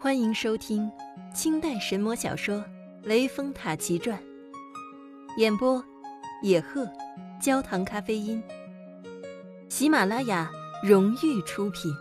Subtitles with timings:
[0.00, 0.88] 欢迎收听
[1.34, 2.58] 清代神魔小说
[3.02, 4.16] 《雷峰塔奇传》，
[5.40, 5.84] 演播：
[6.40, 6.88] 野鹤，
[7.42, 8.40] 焦糖咖啡因。
[9.68, 10.48] 喜马拉雅
[10.84, 11.92] 荣誉出品。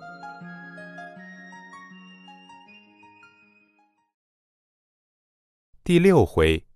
[5.84, 6.68] 第六回，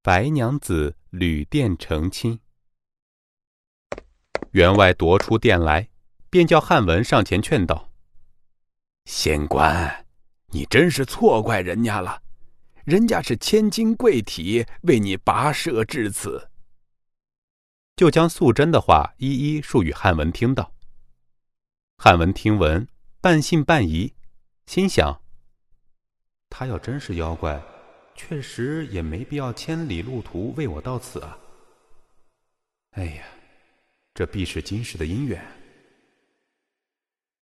[0.00, 2.40] 白娘子旅店成亲。
[4.52, 5.90] 员外夺出店来，
[6.30, 7.90] 便叫汉文上前劝道
[9.04, 10.04] ：“仙官。”
[10.52, 12.22] 你真是错怪人家了，
[12.84, 16.50] 人家是千金贵体，为你跋涉至此。
[17.96, 20.72] 就将素贞的话一一述与汉文听到。
[21.98, 22.86] 汉文听闻，
[23.20, 24.14] 半信半疑，
[24.66, 25.20] 心想：
[26.48, 27.60] 他要真是妖怪，
[28.14, 31.38] 确实也没必要千里路途为我到此啊。
[32.92, 33.24] 哎呀，
[34.14, 35.42] 这必是今世的姻缘。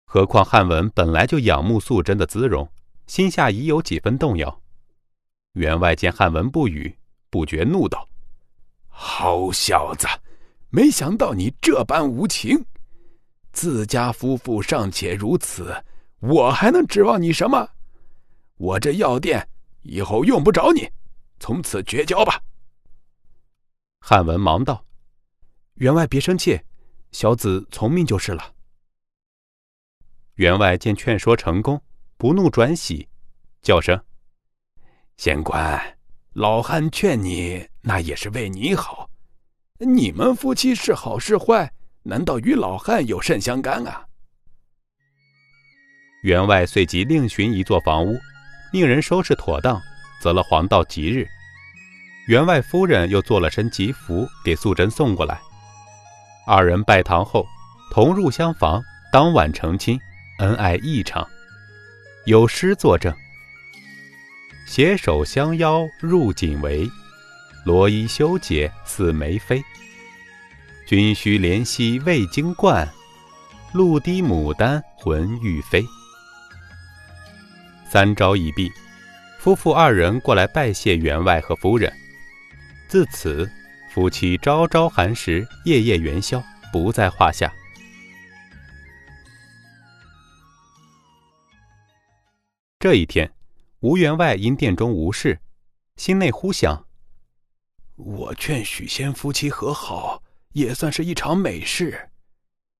[0.04, 2.70] 何况汉文本来就仰慕素贞的姿容。
[3.06, 4.60] 心下已有几分动摇，
[5.52, 6.96] 员外见汉文不语，
[7.30, 8.08] 不觉怒道
[8.88, 10.06] ：“好小子，
[10.70, 12.64] 没想到你这般无情！
[13.52, 15.84] 自家夫妇尚且如此，
[16.18, 17.70] 我还能指望你什么？
[18.56, 19.48] 我这药店
[19.82, 20.90] 以后用不着你，
[21.38, 22.42] 从此绝交吧。”
[24.00, 24.84] 汉文忙道
[25.74, 26.60] ：“员外别生气，
[27.12, 28.54] 小子从命就是了。”
[30.34, 31.80] 员外见劝说成功。
[32.18, 33.06] 不怒转喜，
[33.60, 34.02] 叫声
[35.18, 35.78] ：“仙官，
[36.32, 39.10] 老汉劝你，那也是为你好。
[39.78, 41.70] 你们夫妻是好是坏，
[42.02, 44.06] 难道与老汉有甚相干啊？”
[46.24, 48.18] 员外随即另寻一座房屋，
[48.72, 49.78] 命人收拾妥当，
[50.22, 51.26] 择了黄道吉日。
[52.28, 55.38] 员外夫人又做了身吉服给素贞送过来。
[56.46, 57.46] 二人拜堂后，
[57.90, 60.00] 同入厢房，当晚成亲，
[60.38, 61.28] 恩爱异常。
[62.26, 63.14] 有诗作证
[64.66, 66.90] ：“携手相邀入锦围，
[67.64, 69.62] 罗衣羞解似梅妃。
[70.88, 72.88] 君须怜惜未经惯，
[73.72, 75.84] 露滴牡丹魂欲飞。”
[77.88, 78.72] 三朝已毕，
[79.38, 81.92] 夫妇二人过来拜谢员外和夫人。
[82.88, 83.48] 自此，
[83.94, 86.42] 夫妻朝朝寒食，夜夜元宵，
[86.72, 87.52] 不在话下。
[92.86, 93.28] 这一天，
[93.80, 95.40] 吴员外因店中无事，
[95.96, 96.86] 心内忽想：
[97.96, 102.10] 我劝许仙夫妻和好，也算是一场美事。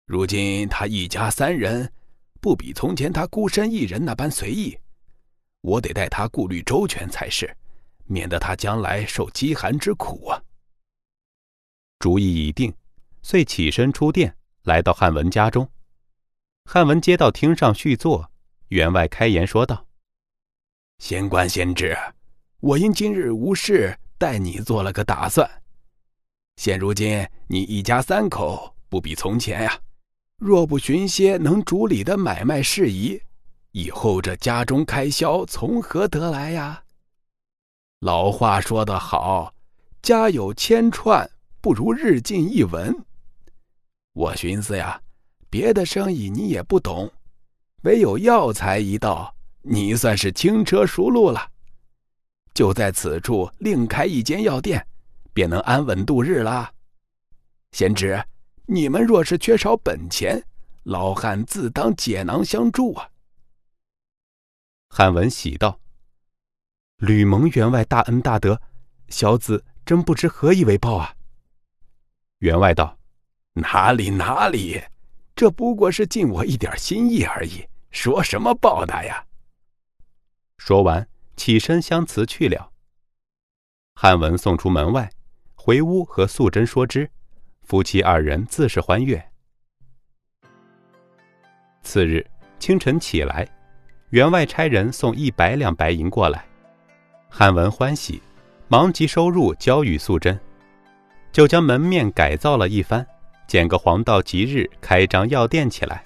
[0.06, 1.92] 如今他一家三人，
[2.40, 4.78] 不比从前他孤身一人那般随意。
[5.60, 7.56] 我得待他顾虑周全才是，
[8.04, 10.40] 免得他将来受饥寒之苦啊。
[11.98, 12.72] 主意已定，
[13.22, 15.68] 遂起身出店，来到汉文家中。
[16.64, 18.30] 汉文接到厅上叙坐，
[18.68, 19.84] 员外开言说道。
[20.98, 21.96] 仙官仙芝，
[22.58, 25.48] 我因今日无事，代你做了个打算。
[26.56, 29.78] 现如今你一家三口不比从前呀，
[30.38, 33.20] 若不寻些能主理的买卖事宜，
[33.72, 36.82] 以后这家中开销从何得来呀？
[38.00, 39.54] 老话说得好，
[40.00, 41.30] 家有千串，
[41.60, 43.04] 不如日进一文。
[44.14, 45.00] 我寻思呀，
[45.50, 47.12] 别的生意你也不懂，
[47.82, 49.35] 唯有药材一道。
[49.68, 51.50] 你算是轻车熟路了，
[52.54, 54.86] 就在此处另开一间药店，
[55.32, 56.72] 便能安稳度日了。
[57.72, 58.22] 贤侄，
[58.66, 60.40] 你们若是缺少本钱，
[60.84, 63.10] 老汉自当解囊相助啊。
[64.88, 65.80] 汉文喜道
[66.98, 68.60] ：“吕蒙员外大恩大德，
[69.08, 71.12] 小子真不知何以为报啊。”
[72.38, 72.96] 员外道
[73.52, 74.80] ：“哪里哪里，
[75.34, 79.26] 这不过是尽我一点心意而已，说什么报答呀？”
[80.58, 81.06] 说完，
[81.36, 82.70] 起身相辞去了。
[83.94, 85.10] 汉文送出门外，
[85.54, 87.10] 回屋和素贞说之，
[87.62, 89.22] 夫妻二人自是欢悦。
[91.82, 92.26] 次日
[92.58, 93.48] 清晨起来，
[94.10, 96.44] 员外差人送一百两白银过来，
[97.28, 98.20] 汉文欢喜，
[98.68, 100.38] 忙即收入交与素贞，
[101.32, 103.06] 就将门面改造了一番，
[103.46, 106.02] 拣个黄道吉日开张药店起来，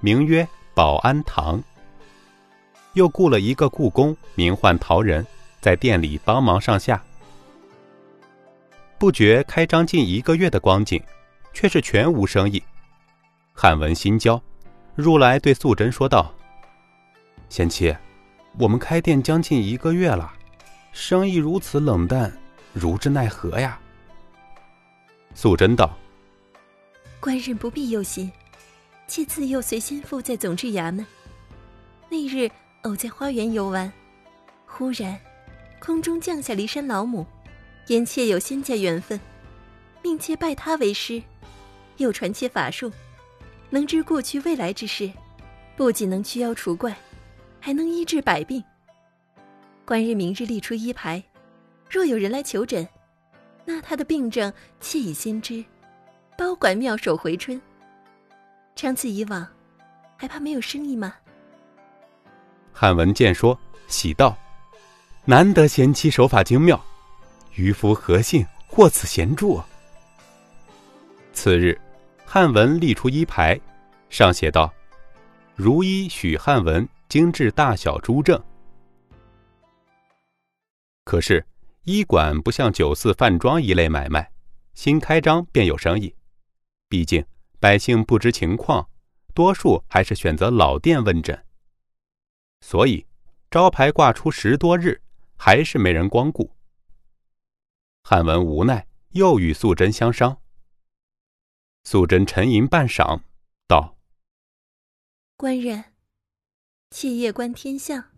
[0.00, 1.62] 名曰保安堂。
[2.94, 5.24] 又雇了一个雇工，名唤陶仁，
[5.60, 7.02] 在店里帮忙上下。
[8.98, 11.02] 不觉开张近一个月的光景，
[11.52, 12.62] 却是全无生意。
[13.52, 14.40] 汉文心焦，
[14.94, 16.32] 入来对素贞说道
[17.50, 17.94] ：“贤妻，
[18.58, 20.32] 我们开店将近一个月了，
[20.92, 22.32] 生意如此冷淡，
[22.72, 23.78] 如之奈何呀？”
[25.34, 25.98] 素贞道
[27.18, 28.30] ：“官人不必忧心，
[29.08, 31.04] 妾自幼随心父在总治衙门，
[32.08, 32.48] 那日。”
[32.84, 33.90] 偶在花园游玩，
[34.66, 35.18] 忽然，
[35.80, 37.26] 空中降下骊山老母，
[37.86, 39.18] 言妾有仙家缘分，
[40.02, 41.22] 命妾拜他为师，
[41.96, 42.92] 又传妾法术，
[43.70, 45.10] 能知过去未来之事，
[45.78, 46.94] 不仅能驱妖除怪，
[47.58, 48.62] 还能医治百病。
[49.86, 51.22] 官日明日立出一牌，
[51.88, 52.86] 若有人来求诊，
[53.64, 55.64] 那他的病症妾已先知，
[56.36, 57.58] 包管妙手回春。
[58.76, 59.48] 长此以往，
[60.18, 61.14] 还怕没有生意吗？
[62.76, 63.56] 汉文见说，
[63.86, 64.36] 喜道
[65.24, 66.84] ：“难得贤妻手法精妙，
[67.54, 69.64] 渔夫何幸获此贤助？”啊
[71.32, 71.80] 次日，
[72.24, 73.58] 汉文立出一牌，
[74.10, 74.72] 上写道
[75.54, 78.42] ：“如医许汉文精治大小诸症。”
[81.04, 81.46] 可是
[81.84, 84.28] 医馆不像酒肆、饭庄一类买卖，
[84.74, 86.14] 新开张便有生意。
[86.88, 87.24] 毕竟
[87.60, 88.88] 百姓不知情况，
[89.32, 91.43] 多数还是选择老店问诊。
[92.66, 93.06] 所以，
[93.50, 95.02] 招牌挂出十多日，
[95.36, 96.56] 还是没人光顾。
[98.02, 100.40] 汉文无奈，又与素贞相商。
[101.84, 103.20] 素贞沉吟半晌，
[103.66, 103.98] 道
[105.36, 105.92] ：“官人，
[106.90, 108.10] 妾夜观天象，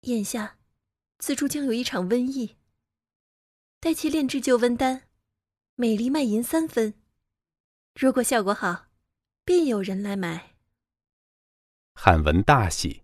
[0.00, 0.56] 眼下
[1.18, 2.56] 此处将有一场瘟疫。
[3.80, 5.02] 待妾炼制救瘟丹，
[5.74, 6.94] 每粒卖银三分，
[7.94, 8.86] 如果效果好，
[9.44, 10.54] 便有人来买。”
[11.94, 13.01] 汉文大喜。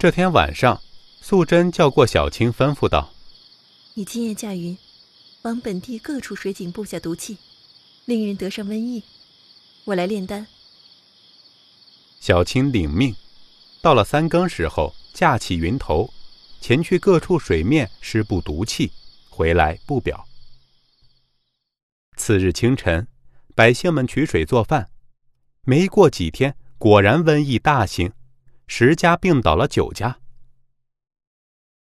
[0.00, 0.80] 这天晚上，
[1.20, 3.12] 素贞叫过小青，吩咐道
[3.94, 4.78] ：“你今夜驾云，
[5.42, 7.36] 往本地各处水井布下毒气，
[8.04, 9.02] 令人得上瘟疫。
[9.82, 10.46] 我来炼丹。”
[12.20, 13.12] 小青领命，
[13.82, 16.08] 到了三更时候，架起云头，
[16.60, 18.92] 前去各处水面施布毒气，
[19.28, 20.24] 回来布表。
[22.16, 23.08] 次日清晨，
[23.56, 24.90] 百姓们取水做饭，
[25.64, 28.12] 没过几天，果然瘟疫大兴。
[28.70, 30.20] 十家病倒了九家。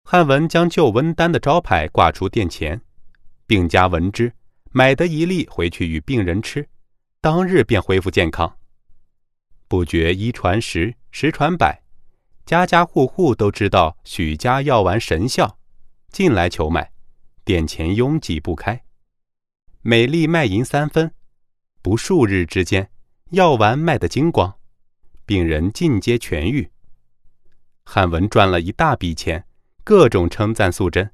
[0.03, 2.81] 汉文将救瘟丹的招牌挂出店前，
[3.45, 4.33] 病家闻之，
[4.71, 6.67] 买得一粒回去与病人吃，
[7.21, 8.57] 当日便恢复健康。
[9.67, 11.83] 不觉一传十，十传百，
[12.45, 15.59] 家家户户都知道许家药丸神效，
[16.09, 16.91] 进来求买，
[17.43, 18.81] 店前拥挤不开。
[19.81, 21.13] 每粒卖银三分，
[21.81, 22.89] 不数日之间，
[23.31, 24.58] 药丸卖得精光。
[25.29, 26.67] 病人尽皆痊愈，
[27.83, 29.45] 汉文赚了一大笔钱，
[29.83, 31.07] 各种称赞素贞。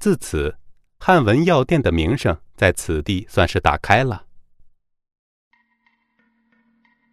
[0.00, 0.52] 自此，
[0.98, 4.26] 汉文药店的名声在此地算是打开了。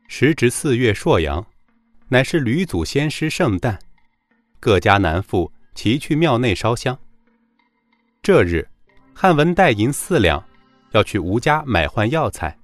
[0.07, 1.45] 时值四月朔阳，
[2.07, 3.77] 乃是吕祖先师圣诞，
[4.59, 6.99] 各家男妇齐去庙内烧香。
[8.23, 8.67] 这日，
[9.13, 10.43] 汉文带银四两，
[10.93, 12.57] 要去吴家买换药材。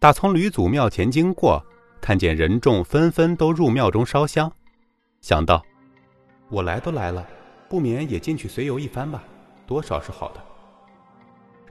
[0.00, 1.60] 打从吕祖庙前经过，
[2.00, 4.50] 看见人众纷纷都入庙中烧香，
[5.20, 5.62] 想到，
[6.48, 7.26] 我来都来了，
[7.68, 9.22] 不免也进去随游一番吧，
[9.66, 10.42] 多少是好的。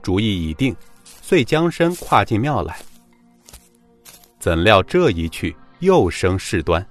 [0.02, 2.78] 主意已定，遂将身跨进庙来。
[4.38, 6.86] 怎料这一去，又生事端。